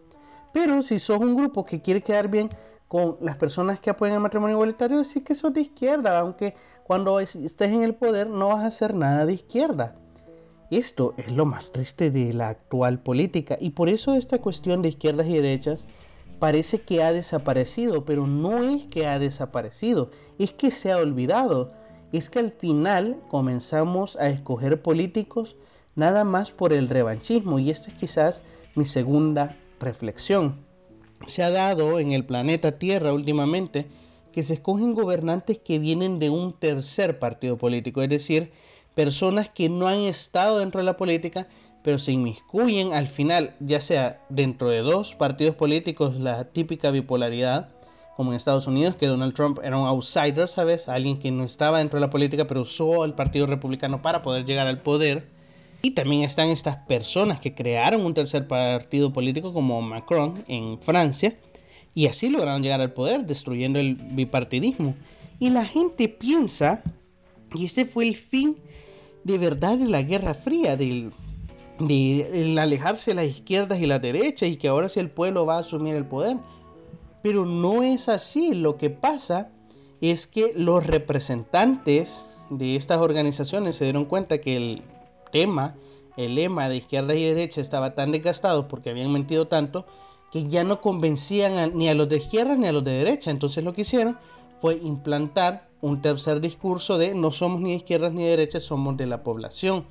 Pero 0.52 0.80
si 0.80 1.00
sos 1.00 1.18
un 1.18 1.34
grupo 1.34 1.64
que 1.64 1.80
quiere 1.80 2.02
quedar 2.02 2.28
bien 2.28 2.48
con 2.86 3.16
las 3.20 3.36
personas 3.36 3.80
que 3.80 3.90
apoyan 3.90 4.14
el 4.14 4.20
matrimonio 4.20 4.54
igualitario, 4.54 5.02
sí 5.02 5.22
que 5.22 5.34
sos 5.34 5.52
de 5.52 5.62
izquierda, 5.62 6.20
aunque 6.20 6.54
cuando 6.84 7.18
estés 7.18 7.72
en 7.72 7.82
el 7.82 7.96
poder 7.96 8.28
no 8.28 8.46
vas 8.48 8.60
a 8.60 8.68
hacer 8.68 8.94
nada 8.94 9.26
de 9.26 9.32
izquierda. 9.32 9.96
Esto 10.70 11.14
es 11.16 11.32
lo 11.32 11.44
más 11.44 11.72
triste 11.72 12.12
de 12.12 12.32
la 12.32 12.48
actual 12.48 13.00
política 13.00 13.56
y 13.60 13.70
por 13.70 13.88
eso 13.88 14.14
esta 14.14 14.38
cuestión 14.38 14.82
de 14.82 14.90
izquierdas 14.90 15.26
y 15.26 15.34
derechas 15.34 15.84
parece 16.38 16.82
que 16.82 17.02
ha 17.02 17.12
desaparecido, 17.12 18.04
pero 18.04 18.28
no 18.28 18.62
es 18.62 18.84
que 18.84 19.08
ha 19.08 19.18
desaparecido, 19.18 20.10
es 20.38 20.52
que 20.52 20.70
se 20.70 20.92
ha 20.92 20.98
olvidado 20.98 21.81
es 22.18 22.30
que 22.30 22.38
al 22.38 22.52
final 22.52 23.20
comenzamos 23.28 24.16
a 24.16 24.28
escoger 24.28 24.82
políticos 24.82 25.56
nada 25.94 26.24
más 26.24 26.52
por 26.52 26.72
el 26.72 26.88
revanchismo 26.88 27.58
y 27.58 27.70
esta 27.70 27.90
es 27.90 27.96
quizás 27.96 28.42
mi 28.74 28.84
segunda 28.84 29.58
reflexión. 29.80 30.64
Se 31.26 31.42
ha 31.42 31.50
dado 31.50 31.98
en 31.98 32.12
el 32.12 32.24
planeta 32.24 32.78
Tierra 32.78 33.12
últimamente 33.12 33.86
que 34.32 34.42
se 34.42 34.54
escogen 34.54 34.94
gobernantes 34.94 35.58
que 35.58 35.78
vienen 35.78 36.18
de 36.18 36.30
un 36.30 36.52
tercer 36.52 37.18
partido 37.18 37.58
político, 37.58 38.02
es 38.02 38.08
decir, 38.08 38.52
personas 38.94 39.48
que 39.48 39.68
no 39.68 39.88
han 39.88 40.00
estado 40.00 40.58
dentro 40.58 40.80
de 40.80 40.84
la 40.84 40.96
política, 40.96 41.48
pero 41.82 41.98
se 41.98 42.12
inmiscuyen 42.12 42.92
al 42.92 43.08
final, 43.08 43.54
ya 43.60 43.80
sea 43.80 44.24
dentro 44.28 44.68
de 44.68 44.80
dos 44.80 45.14
partidos 45.14 45.56
políticos, 45.56 46.18
la 46.18 46.44
típica 46.44 46.90
bipolaridad, 46.90 47.70
como 48.16 48.30
en 48.30 48.36
Estados 48.36 48.66
Unidos, 48.66 48.94
que 48.94 49.06
Donald 49.06 49.34
Trump 49.34 49.58
era 49.62 49.78
un 49.78 49.86
outsider, 49.86 50.48
¿sabes? 50.48 50.88
Alguien 50.88 51.18
que 51.18 51.30
no 51.30 51.44
estaba 51.44 51.78
dentro 51.78 51.98
de 51.98 52.06
la 52.06 52.10
política, 52.10 52.46
pero 52.46 52.62
usó 52.62 53.04
el 53.04 53.14
Partido 53.14 53.46
Republicano 53.46 54.02
para 54.02 54.22
poder 54.22 54.44
llegar 54.44 54.66
al 54.66 54.82
poder. 54.82 55.28
Y 55.80 55.92
también 55.92 56.22
están 56.22 56.48
estas 56.48 56.76
personas 56.76 57.40
que 57.40 57.54
crearon 57.54 58.04
un 58.04 58.14
tercer 58.14 58.46
partido 58.46 59.12
político 59.12 59.52
como 59.52 59.82
Macron 59.82 60.44
en 60.46 60.78
Francia, 60.80 61.36
y 61.94 62.06
así 62.06 62.30
lograron 62.30 62.62
llegar 62.62 62.80
al 62.80 62.92
poder, 62.92 63.26
destruyendo 63.26 63.78
el 63.78 63.96
bipartidismo. 63.96 64.94
Y 65.38 65.50
la 65.50 65.64
gente 65.64 66.08
piensa, 66.08 66.82
y 67.54 67.64
este 67.64 67.84
fue 67.84 68.06
el 68.06 68.14
fin 68.14 68.58
de 69.24 69.38
verdad 69.38 69.76
de 69.76 69.88
la 69.88 70.02
Guerra 70.02 70.34
Fría, 70.34 70.76
del, 70.76 71.12
de 71.80 72.56
alejarse 72.60 73.10
de 73.10 73.14
las 73.16 73.26
izquierdas 73.26 73.80
y 73.80 73.86
las 73.86 74.00
derechas, 74.00 74.48
y 74.48 74.56
que 74.56 74.68
ahora 74.68 74.88
sí 74.88 75.00
el 75.00 75.10
pueblo 75.10 75.44
va 75.44 75.56
a 75.56 75.60
asumir 75.60 75.96
el 75.96 76.06
poder. 76.06 76.36
Pero 77.22 77.46
no 77.46 77.82
es 77.82 78.08
así. 78.08 78.54
Lo 78.54 78.76
que 78.76 78.90
pasa 78.90 79.50
es 80.00 80.26
que 80.26 80.52
los 80.56 80.86
representantes 80.86 82.26
de 82.50 82.76
estas 82.76 82.98
organizaciones 82.98 83.76
se 83.76 83.84
dieron 83.84 84.04
cuenta 84.04 84.38
que 84.38 84.56
el 84.56 84.82
tema, 85.30 85.76
el 86.16 86.34
lema 86.34 86.68
de 86.68 86.76
izquierda 86.76 87.14
y 87.14 87.24
derecha 87.24 87.60
estaba 87.60 87.94
tan 87.94 88.12
desgastado 88.12 88.68
porque 88.68 88.90
habían 88.90 89.12
mentido 89.12 89.48
tanto 89.48 89.86
que 90.30 90.48
ya 90.48 90.64
no 90.64 90.80
convencían 90.80 91.76
ni 91.76 91.88
a 91.88 91.94
los 91.94 92.08
de 92.08 92.16
izquierda 92.16 92.56
ni 92.56 92.66
a 92.66 92.72
los 92.72 92.84
de 92.84 92.92
derecha. 92.92 93.30
Entonces 93.30 93.62
lo 93.62 93.72
que 93.72 93.82
hicieron 93.82 94.18
fue 94.60 94.78
implantar 94.82 95.68
un 95.80 96.00
tercer 96.00 96.40
discurso 96.40 96.96
de 96.96 97.14
no 97.14 97.30
somos 97.30 97.60
ni 97.60 97.70
de 97.70 97.76
izquierdas 97.76 98.12
ni 98.12 98.22
de 98.22 98.30
derechas, 98.30 98.62
somos 98.62 98.96
de 98.96 99.06
la 99.06 99.22
población. 99.22 99.84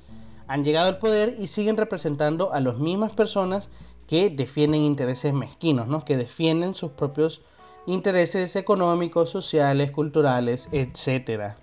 Han 0.48 0.64
llegado 0.64 0.88
al 0.88 0.98
poder 0.98 1.36
y 1.38 1.46
siguen 1.46 1.76
representando 1.76 2.52
a 2.52 2.60
las 2.60 2.78
mismas 2.78 3.12
personas 3.12 3.70
que 4.06 4.30
defienden 4.30 4.82
intereses 4.82 5.32
mezquinos, 5.32 5.88
¿no? 5.88 6.04
que 6.04 6.16
defienden 6.16 6.74
sus 6.74 6.92
propios 6.92 7.42
intereses 7.86 8.56
económicos, 8.56 9.30
sociales, 9.30 9.90
culturales, 9.90 10.68
etc. 10.72 11.54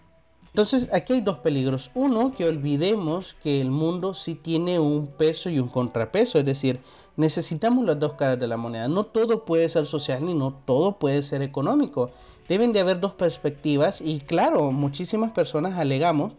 Entonces 0.48 0.90
aquí 0.94 1.14
hay 1.14 1.22
dos 1.22 1.38
peligros. 1.38 1.92
Uno, 1.94 2.34
que 2.36 2.48
olvidemos 2.48 3.36
que 3.42 3.62
el 3.62 3.70
mundo 3.70 4.14
sí 4.14 4.36
tiene 4.36 4.80
un 4.80 5.08
peso 5.08 5.50
y 5.50 5.60
un 5.60 5.70
contrapeso, 5.70 6.40
es 6.40 6.46
decir, 6.46 6.82
necesitamos 7.16 7.86
las 7.86 8.00
dos 8.00 8.14
caras 8.14 8.40
de 8.40 8.48
la 8.48 8.58
moneda. 8.58 8.88
No 8.88 9.06
todo 9.06 9.46
puede 9.46 9.70
ser 9.70 9.86
social 9.86 10.26
ni 10.26 10.34
no 10.34 10.54
todo 10.66 10.98
puede 10.98 11.22
ser 11.22 11.42
económico. 11.42 12.12
Deben 12.48 12.74
de 12.74 12.80
haber 12.80 13.00
dos 13.00 13.14
perspectivas 13.14 14.02
y 14.02 14.20
claro, 14.20 14.72
muchísimas 14.72 15.32
personas 15.32 15.78
alegamos 15.78 16.34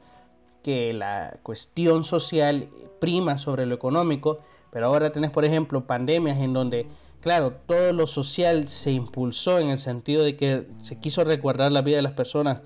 que 0.62 0.92
la 0.92 1.38
cuestión 1.42 2.04
social 2.04 2.68
prima 3.00 3.38
sobre 3.38 3.66
lo 3.66 3.74
económico 3.74 4.40
pero 4.70 4.86
ahora 4.86 5.12
tenés, 5.12 5.30
por 5.30 5.44
ejemplo, 5.44 5.86
pandemias 5.86 6.38
en 6.38 6.52
donde, 6.52 6.86
claro, 7.20 7.52
todo 7.66 7.92
lo 7.92 8.06
social 8.06 8.68
se 8.68 8.92
impulsó 8.92 9.58
en 9.58 9.70
el 9.70 9.78
sentido 9.78 10.24
de 10.24 10.36
que 10.36 10.66
se 10.82 10.98
quiso 10.98 11.24
resguardar 11.24 11.72
la 11.72 11.82
vida 11.82 11.96
de 11.96 12.02
las 12.02 12.12
personas, 12.12 12.60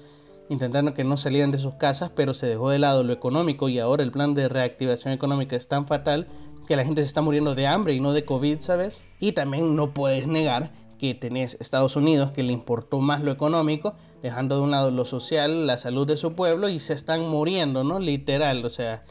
intentando 0.49 0.93
que 0.93 1.05
no 1.05 1.17
salieran 1.17 1.51
de 1.51 1.59
sus 1.59 1.75
casas, 1.75 2.11
pero 2.15 2.35
se 2.35 2.47
dejó 2.47 2.71
de 2.71 2.79
lado 2.79 3.03
lo 3.03 3.13
económico 3.13 3.69
y 3.69 3.79
ahora 3.79 4.03
el 4.03 4.13
plan 4.13 4.35
de 4.35 4.49
reactivación 4.49 5.15
económica 5.15 5.57
es 5.57 5.69
tan 5.69 5.87
fatal 5.87 6.29
que 6.69 6.77
la 6.77 6.85
gente 6.85 7.03
se 7.03 7.09
está 7.09 7.23
muriendo 7.23 7.55
de 7.55 7.67
hambre 7.67 7.95
y 7.95 8.01
no 8.01 8.13
de 8.13 8.25
COVID, 8.25 8.61
¿sabes? 8.61 9.01
Y 9.21 9.33
también 9.33 9.75
no 9.75 9.93
puedes 9.93 10.27
negar 10.27 10.73
que 10.99 11.15
tenés 11.15 11.57
Estados 11.61 11.97
Unidos 11.97 12.31
que 12.31 12.43
le 12.43 12.53
importó 12.53 13.01
más 13.01 13.23
lo 13.23 13.33
económico, 13.33 13.95
dejando 14.25 14.57
de 14.57 14.63
un 14.63 14.71
lado 14.71 14.91
lo 14.91 15.05
social, 15.05 15.67
la 15.67 15.77
salud 15.77 16.07
de 16.07 16.17
su 16.17 16.33
pueblo 16.33 16.71
y 16.71 16.81
se 16.81 16.95
están 16.95 17.29
muriendo, 17.29 17.85
¿no? 17.85 17.99
Literal, 17.99 18.65
o 18.65 18.71
sea, 18.71 19.05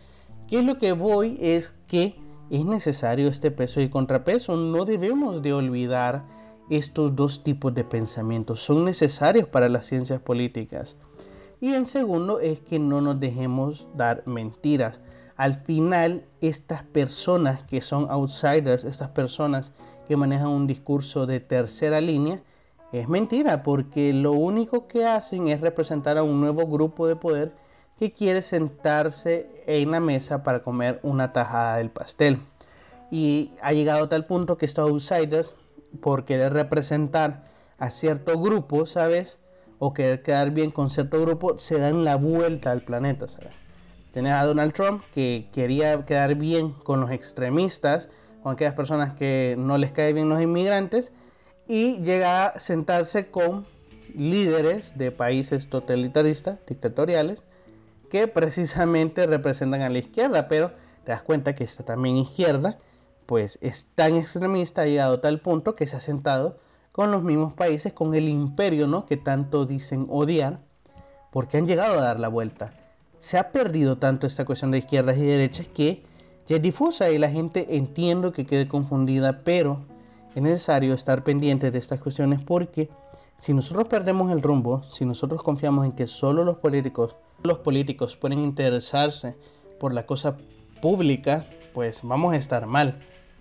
¿qué 0.48 0.58
es 0.58 0.66
lo 0.66 0.80
que 0.80 0.94
voy? 0.94 1.38
Es 1.40 1.76
que 1.86 2.16
es 2.50 2.66
necesario 2.66 3.28
este 3.28 3.52
peso 3.52 3.80
y 3.80 3.90
contrapeso. 3.90 4.58
No 4.58 4.86
debemos 4.86 5.44
de 5.44 5.54
olvidar 5.54 6.26
estos 6.72 7.16
dos 7.16 7.44
tipos 7.44 7.76
de 7.76 7.84
pensamientos. 7.84 8.64
Son 8.64 8.86
necesarios 8.86 9.48
para 9.48 9.70
las 9.70 9.86
ciencias 9.86 10.20
políticas. 10.20 10.98
Y 11.62 11.76
en 11.76 11.86
segundo 11.86 12.40
es 12.40 12.62
que 12.62 12.80
no 12.80 13.00
nos 13.00 13.20
dejemos 13.20 13.90
dar 13.96 14.24
mentiras. 14.26 15.00
Al 15.36 15.62
final, 15.62 16.26
estas 16.42 16.82
personas 16.82 17.62
que 17.62 17.82
son 17.82 18.10
outsiders, 18.10 18.84
estas 18.84 19.10
personas 19.10 19.74
que 20.08 20.18
manejan 20.18 20.50
un 20.50 20.66
discurso 20.66 21.28
de 21.28 21.40
tercera 21.40 22.02
línea, 22.02 22.42
es 22.94 23.10
mentira 23.10 23.64
porque 23.64 24.14
lo 24.14 24.34
único 24.34 24.88
que 24.88 25.06
hacen 25.06 25.48
es 25.48 25.62
representar 25.62 26.20
a 26.20 26.24
un 26.24 26.40
nuevo 26.40 26.68
grupo 26.68 27.08
de 27.08 27.16
poder 27.16 27.54
que 27.98 28.12
quiere 28.12 28.44
sentarse 28.44 29.50
en 29.66 29.90
la 29.90 30.00
mesa 30.00 30.44
para 30.44 30.62
comer 30.62 31.00
una 31.02 31.34
tajada 31.34 31.78
del 31.78 31.90
pastel. 31.90 32.40
Y 33.10 33.52
ha 33.62 33.74
llegado 33.74 34.04
a 34.04 34.10
tal 34.10 34.28
punto 34.28 34.58
que 34.58 34.66
estos 34.66 34.90
outsiders, 34.90 35.56
por 36.02 36.24
querer 36.24 36.54
representar 36.54 37.46
a 37.80 37.90
cierto 37.90 38.40
grupo, 38.40 38.86
¿sabes? 38.86 39.40
O 39.80 39.94
querer 39.94 40.22
quedar 40.22 40.52
bien 40.52 40.70
con 40.70 40.92
cierto 40.92 41.20
grupo, 41.20 41.58
se 41.58 41.80
dan 41.80 42.04
la 42.04 42.16
vuelta 42.16 42.72
al 42.72 42.82
planeta, 42.82 43.28
¿sabes? 43.28 43.54
Tenés 44.12 44.34
a 44.34 44.46
Donald 44.46 44.74
Trump 44.74 45.04
que 45.16 45.50
quería 45.52 46.06
quedar 46.06 46.36
bien 46.36 46.74
con 46.74 47.02
los 47.02 47.10
extremistas, 47.10 48.10
con 48.44 48.54
aquellas 48.54 48.76
personas 48.76 49.16
que 49.16 49.56
no 49.58 49.80
les 49.80 49.92
caen 49.92 50.14
bien 50.14 50.30
los 50.30 50.40
inmigrantes, 50.40 51.12
y 51.68 52.02
llega 52.02 52.48
a 52.48 52.60
sentarse 52.60 53.28
con 53.30 53.66
líderes 54.16 54.98
de 54.98 55.12
países 55.12 55.70
totalitaristas, 55.70 56.60
dictatoriales, 56.68 57.44
que 58.10 58.28
precisamente 58.28 59.26
representan 59.28 59.82
a 59.82 59.90
la 59.90 60.00
izquierda, 60.00 60.48
pero 60.48 60.72
te 61.04 61.12
das 61.12 61.24
cuenta 61.24 61.56
que 61.56 61.64
esta 61.64 61.84
también 61.84 62.18
izquierda, 62.18 62.78
pues 63.26 63.58
es 63.62 63.88
tan 63.96 64.16
extremista, 64.16 64.84
ha 64.84 64.86
llegado 64.86 65.16
a 65.16 65.22
tal 65.22 65.40
punto 65.40 65.76
que 65.76 65.88
se 65.88 65.96
ha 65.96 66.00
sentado 66.00 66.58
con 66.92 67.12
los 67.12 67.24
mismos 67.24 67.54
países, 67.54 67.92
con 67.92 68.14
el 68.14 68.30
imperio, 68.30 68.88
¿no? 68.88 69.06
Que 69.06 69.18
tanto 69.18 69.66
dicen 69.66 70.06
odiar, 70.10 70.60
porque 71.32 71.58
han 71.58 71.66
llegado 71.66 71.98
a 71.98 72.02
dar 72.02 72.20
la 72.20 72.28
vuelta. 72.28 72.74
Se 73.18 73.38
ha 73.38 73.52
perdido 73.52 73.98
tanto 73.98 74.28
esta 74.28 74.46
cuestión 74.46 74.72
de 74.72 74.80
izquierdas 74.80 75.18
y 75.18 75.26
derechas 75.26 75.68
que 75.68 76.04
ya 76.46 76.58
es 76.58 76.62
difusa 76.62 77.10
y 77.10 77.18
la 77.18 77.30
gente 77.30 77.78
entiendo 77.78 78.32
que 78.34 78.46
quede 78.46 78.68
confundida, 78.68 79.44
pero 79.44 79.86
es 80.36 80.42
necesario 80.42 80.94
estar 80.94 81.24
pendiente 81.24 81.72
de 81.72 81.80
estas 81.80 82.00
cuestiones 82.00 82.42
porque 82.42 82.90
si 83.38 83.54
nosotros 83.54 83.88
perdemos 83.88 84.32
el 84.32 84.42
rumbo, 84.42 84.84
si 84.84 85.06
nosotros 85.06 85.44
confiamos 85.44 85.86
en 85.86 85.92
que 85.92 86.08
solo 86.08 86.44
los 86.44 86.58
políticos 86.58 87.16
los 87.44 87.60
políticos 87.60 88.16
pueden 88.16 88.40
interesarse 88.40 89.36
por 89.80 89.94
la 89.94 90.06
cosa 90.06 90.38
pública, 90.82 91.46
pues 91.74 92.02
vamos 92.04 92.34
a 92.34 92.38
estar 92.38 92.66
mal. 92.66 93.00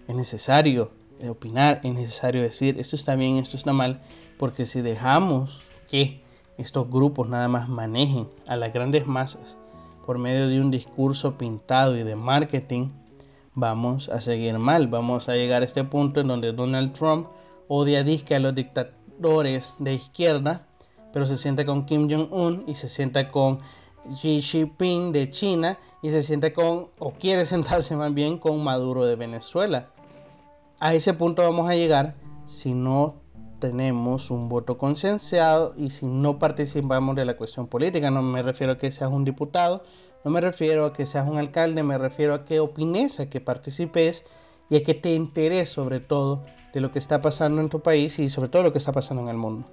Es 0.08 0.16
necesario 0.16 0.90
opinar, 1.28 1.80
es 1.84 1.94
necesario 1.94 2.42
decir 2.42 2.80
esto 2.80 2.96
está 2.96 3.14
bien, 3.14 3.36
esto 3.36 3.56
está 3.56 3.72
mal, 3.72 4.00
porque 4.38 4.66
si 4.66 4.80
dejamos 4.80 5.62
que 5.88 6.20
estos 6.58 6.90
grupos 6.90 7.28
nada 7.28 7.48
más 7.48 7.68
manejen 7.68 8.28
a 8.46 8.56
las 8.56 8.72
grandes 8.72 9.06
masas 9.06 9.56
por 10.04 10.18
medio 10.18 10.48
de 10.48 10.60
un 10.60 10.70
discurso 10.70 11.38
pintado 11.38 11.96
y 11.96 12.02
de 12.02 12.16
marketing, 12.16 12.88
vamos 13.54 14.08
a 14.08 14.20
seguir 14.20 14.58
mal. 14.58 14.88
Vamos 14.88 15.28
a 15.28 15.34
llegar 15.34 15.62
a 15.62 15.64
este 15.64 15.84
punto 15.84 16.20
en 16.20 16.28
donde 16.28 16.52
Donald 16.52 16.92
Trump 16.92 17.28
odia 17.68 18.00
a 18.00 18.38
los 18.38 18.54
dictadores 18.54 19.74
de 19.78 19.94
izquierda, 19.94 20.66
pero 21.12 21.26
se 21.26 21.36
sienta 21.36 21.64
con 21.64 21.86
Kim 21.86 22.08
Jong-un 22.10 22.64
y 22.66 22.74
se 22.74 22.88
sienta 22.88 23.30
con 23.30 23.60
Xi 24.08 24.42
Jinping 24.42 25.12
de 25.12 25.30
China 25.30 25.78
y 26.02 26.10
se 26.10 26.22
siente 26.22 26.52
con, 26.52 26.88
o 26.98 27.12
quiere 27.12 27.44
sentarse 27.46 27.96
más 27.96 28.12
bien 28.12 28.38
con 28.38 28.62
Maduro 28.62 29.04
de 29.04 29.16
Venezuela. 29.16 29.88
A 30.80 30.94
ese 30.94 31.14
punto 31.14 31.42
vamos 31.42 31.70
a 31.70 31.74
llegar 31.74 32.16
si 32.44 32.74
no 32.74 33.22
tenemos 33.60 34.32
un 34.32 34.48
voto 34.48 34.76
concienciado 34.76 35.74
y 35.76 35.90
si 35.90 36.06
no 36.06 36.40
participamos 36.40 37.14
de 37.14 37.24
la 37.24 37.36
cuestión 37.36 37.68
política. 37.68 38.10
No 38.10 38.20
me 38.20 38.42
refiero 38.42 38.72
a 38.72 38.78
que 38.78 38.90
seas 38.90 39.12
un 39.12 39.24
diputado, 39.24 39.84
no 40.24 40.30
me 40.30 40.40
refiero 40.40 40.86
a 40.86 40.92
que 40.92 41.06
seas 41.06 41.28
un 41.28 41.38
alcalde, 41.38 41.82
me 41.82 41.98
refiero 41.98 42.34
a 42.34 42.44
que 42.44 42.60
opines, 42.60 43.20
a 43.20 43.28
que 43.28 43.40
participes 43.40 44.24
y 44.70 44.76
a 44.76 44.82
que 44.82 44.94
te 44.94 45.14
enteres 45.14 45.68
sobre 45.68 46.00
todo 46.00 46.44
de 46.72 46.80
lo 46.80 46.92
que 46.92 46.98
está 46.98 47.20
pasando 47.20 47.60
en 47.60 47.68
tu 47.68 47.80
país 47.80 48.18
y 48.18 48.28
sobre 48.28 48.48
todo 48.48 48.62
lo 48.62 48.72
que 48.72 48.78
está 48.78 48.92
pasando 48.92 49.22
en 49.22 49.28
el 49.28 49.36
mundo. 49.36 49.66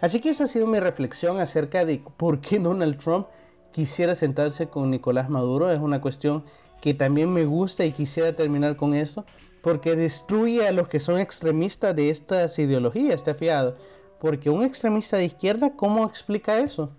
Así 0.00 0.20
que 0.20 0.30
esa 0.30 0.44
ha 0.44 0.48
sido 0.48 0.66
mi 0.66 0.80
reflexión 0.80 1.38
acerca 1.38 1.84
de 1.84 2.02
por 2.16 2.40
qué 2.40 2.58
Donald 2.58 2.98
Trump 2.98 3.26
quisiera 3.72 4.14
sentarse 4.14 4.68
con 4.68 4.90
Nicolás 4.90 5.28
Maduro. 5.28 5.70
Es 5.70 5.80
una 5.80 6.00
cuestión 6.00 6.44
que 6.80 6.94
también 6.94 7.32
me 7.32 7.44
gusta 7.44 7.84
y 7.84 7.92
quisiera 7.92 8.34
terminar 8.34 8.76
con 8.76 8.94
esto 8.94 9.26
porque 9.62 9.96
destruye 9.96 10.66
a 10.66 10.72
los 10.72 10.88
que 10.88 11.00
son 11.00 11.18
extremistas 11.18 11.94
de 11.94 12.08
estas 12.08 12.58
ideologías, 12.58 13.16
está 13.16 13.34
fiado. 13.34 13.76
Porque 14.18 14.50
un 14.50 14.62
extremista 14.62 15.16
de 15.16 15.26
izquierda, 15.26 15.76
¿cómo 15.76 16.06
explica 16.06 16.58
eso? 16.60 16.90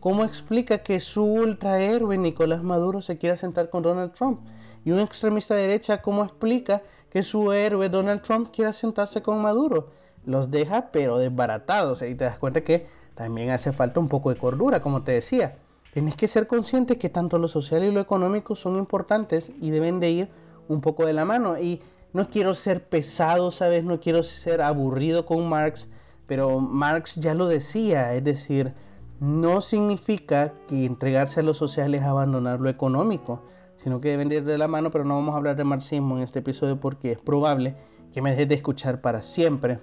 ¿Cómo 0.00 0.24
explica 0.24 0.78
que 0.78 1.00
su 1.00 1.24
ultrahéroe 1.24 2.18
Nicolás 2.18 2.62
Maduro 2.62 3.02
se 3.02 3.18
quiera 3.18 3.36
sentar 3.36 3.68
con 3.68 3.82
Donald 3.82 4.12
Trump? 4.12 4.40
Y 4.84 4.92
un 4.92 5.00
extremista 5.00 5.56
de 5.56 5.62
derecha, 5.62 6.02
¿cómo 6.02 6.22
explica 6.22 6.82
que 7.10 7.24
su 7.24 7.52
héroe 7.52 7.88
Donald 7.88 8.22
Trump 8.22 8.50
quiera 8.52 8.72
sentarse 8.72 9.22
con 9.22 9.42
Maduro? 9.42 9.90
Los 10.24 10.52
deja 10.52 10.90
pero 10.92 11.18
desbaratados. 11.18 12.02
Y 12.02 12.14
te 12.14 12.24
das 12.24 12.38
cuenta 12.38 12.60
que 12.60 12.86
también 13.16 13.50
hace 13.50 13.72
falta 13.72 13.98
un 13.98 14.08
poco 14.08 14.30
de 14.30 14.36
cordura, 14.36 14.80
como 14.80 15.02
te 15.02 15.12
decía. 15.12 15.56
Tienes 15.92 16.14
que 16.14 16.28
ser 16.28 16.46
consciente 16.46 16.96
que 16.96 17.08
tanto 17.08 17.38
lo 17.38 17.48
social 17.48 17.82
y 17.82 17.90
lo 17.90 18.00
económico 18.00 18.54
son 18.54 18.76
importantes 18.76 19.50
y 19.60 19.70
deben 19.70 19.98
de 19.98 20.10
ir 20.10 20.28
un 20.68 20.80
poco 20.80 21.06
de 21.06 21.12
la 21.12 21.24
mano. 21.24 21.58
Y 21.58 21.82
no 22.12 22.30
quiero 22.30 22.54
ser 22.54 22.88
pesado, 22.88 23.50
¿sabes? 23.50 23.82
No 23.82 23.98
quiero 23.98 24.22
ser 24.22 24.62
aburrido 24.62 25.26
con 25.26 25.48
Marx, 25.48 25.88
pero 26.28 26.60
Marx 26.60 27.16
ya 27.16 27.34
lo 27.34 27.48
decía, 27.48 28.14
es 28.14 28.22
decir, 28.22 28.74
no 29.20 29.60
significa 29.60 30.54
que 30.68 30.84
entregarse 30.84 31.40
a 31.40 31.42
lo 31.42 31.54
social 31.54 31.94
es 31.94 32.02
abandonar 32.02 32.60
lo 32.60 32.68
económico, 32.68 33.42
sino 33.76 34.00
que 34.00 34.08
deben 34.08 34.30
ir 34.30 34.44
de 34.44 34.58
la 34.58 34.68
mano, 34.68 34.90
pero 34.90 35.04
no 35.04 35.14
vamos 35.14 35.34
a 35.34 35.38
hablar 35.38 35.56
de 35.56 35.64
marxismo 35.64 36.16
en 36.16 36.22
este 36.22 36.40
episodio 36.40 36.78
porque 36.78 37.12
es 37.12 37.18
probable 37.18 37.74
que 38.12 38.22
me 38.22 38.30
dejes 38.30 38.48
de 38.48 38.54
escuchar 38.54 39.00
para 39.00 39.22
siempre. 39.22 39.80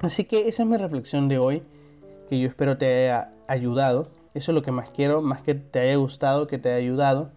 Así 0.00 0.24
que 0.24 0.48
esa 0.48 0.62
es 0.62 0.68
mi 0.68 0.76
reflexión 0.76 1.28
de 1.28 1.38
hoy, 1.38 1.62
que 2.28 2.38
yo 2.38 2.48
espero 2.48 2.76
te 2.76 2.86
haya 2.86 3.32
ayudado. 3.46 4.08
Eso 4.34 4.52
es 4.52 4.54
lo 4.54 4.62
que 4.62 4.72
más 4.72 4.90
quiero, 4.90 5.22
más 5.22 5.42
que 5.42 5.54
te 5.54 5.80
haya 5.80 5.96
gustado, 5.96 6.46
que 6.46 6.58
te 6.58 6.70
haya 6.70 6.78
ayudado. 6.78 7.30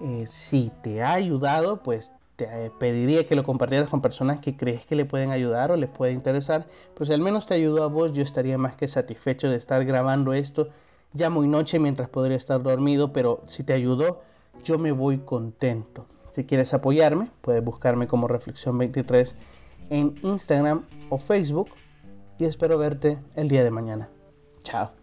Eh, 0.00 0.24
si 0.26 0.72
te 0.82 1.02
ha 1.02 1.12
ayudado, 1.12 1.82
pues 1.82 2.12
eh, 2.42 2.70
pediría 2.78 3.26
que 3.26 3.34
lo 3.34 3.44
compartieras 3.44 3.88
con 3.88 4.00
personas 4.00 4.40
que 4.40 4.56
crees 4.56 4.86
que 4.86 4.96
le 4.96 5.04
pueden 5.04 5.30
ayudar 5.30 5.70
o 5.70 5.76
les 5.76 5.90
puede 5.90 6.12
interesar. 6.12 6.66
Pero 6.94 7.06
si 7.06 7.12
al 7.12 7.20
menos 7.20 7.46
te 7.46 7.54
ayudó 7.54 7.84
a 7.84 7.88
vos, 7.88 8.12
yo 8.12 8.22
estaría 8.22 8.58
más 8.58 8.76
que 8.76 8.88
satisfecho 8.88 9.48
de 9.48 9.56
estar 9.56 9.84
grabando 9.84 10.32
esto 10.32 10.68
ya 11.14 11.30
muy 11.30 11.46
noche 11.46 11.78
mientras 11.78 12.08
podría 12.08 12.36
estar 12.36 12.62
dormido. 12.62 13.12
Pero 13.12 13.42
si 13.46 13.64
te 13.64 13.72
ayudó, 13.72 14.22
yo 14.64 14.78
me 14.78 14.92
voy 14.92 15.18
contento. 15.18 16.06
Si 16.30 16.44
quieres 16.44 16.72
apoyarme, 16.74 17.30
puedes 17.40 17.62
buscarme 17.62 18.06
como 18.06 18.28
Reflexión 18.28 18.78
23 18.78 19.36
en 19.90 20.14
Instagram 20.22 20.86
o 21.10 21.18
Facebook. 21.18 21.70
Y 22.38 22.44
espero 22.44 22.78
verte 22.78 23.18
el 23.34 23.48
día 23.48 23.62
de 23.62 23.70
mañana. 23.70 24.08
Chao. 24.62 25.01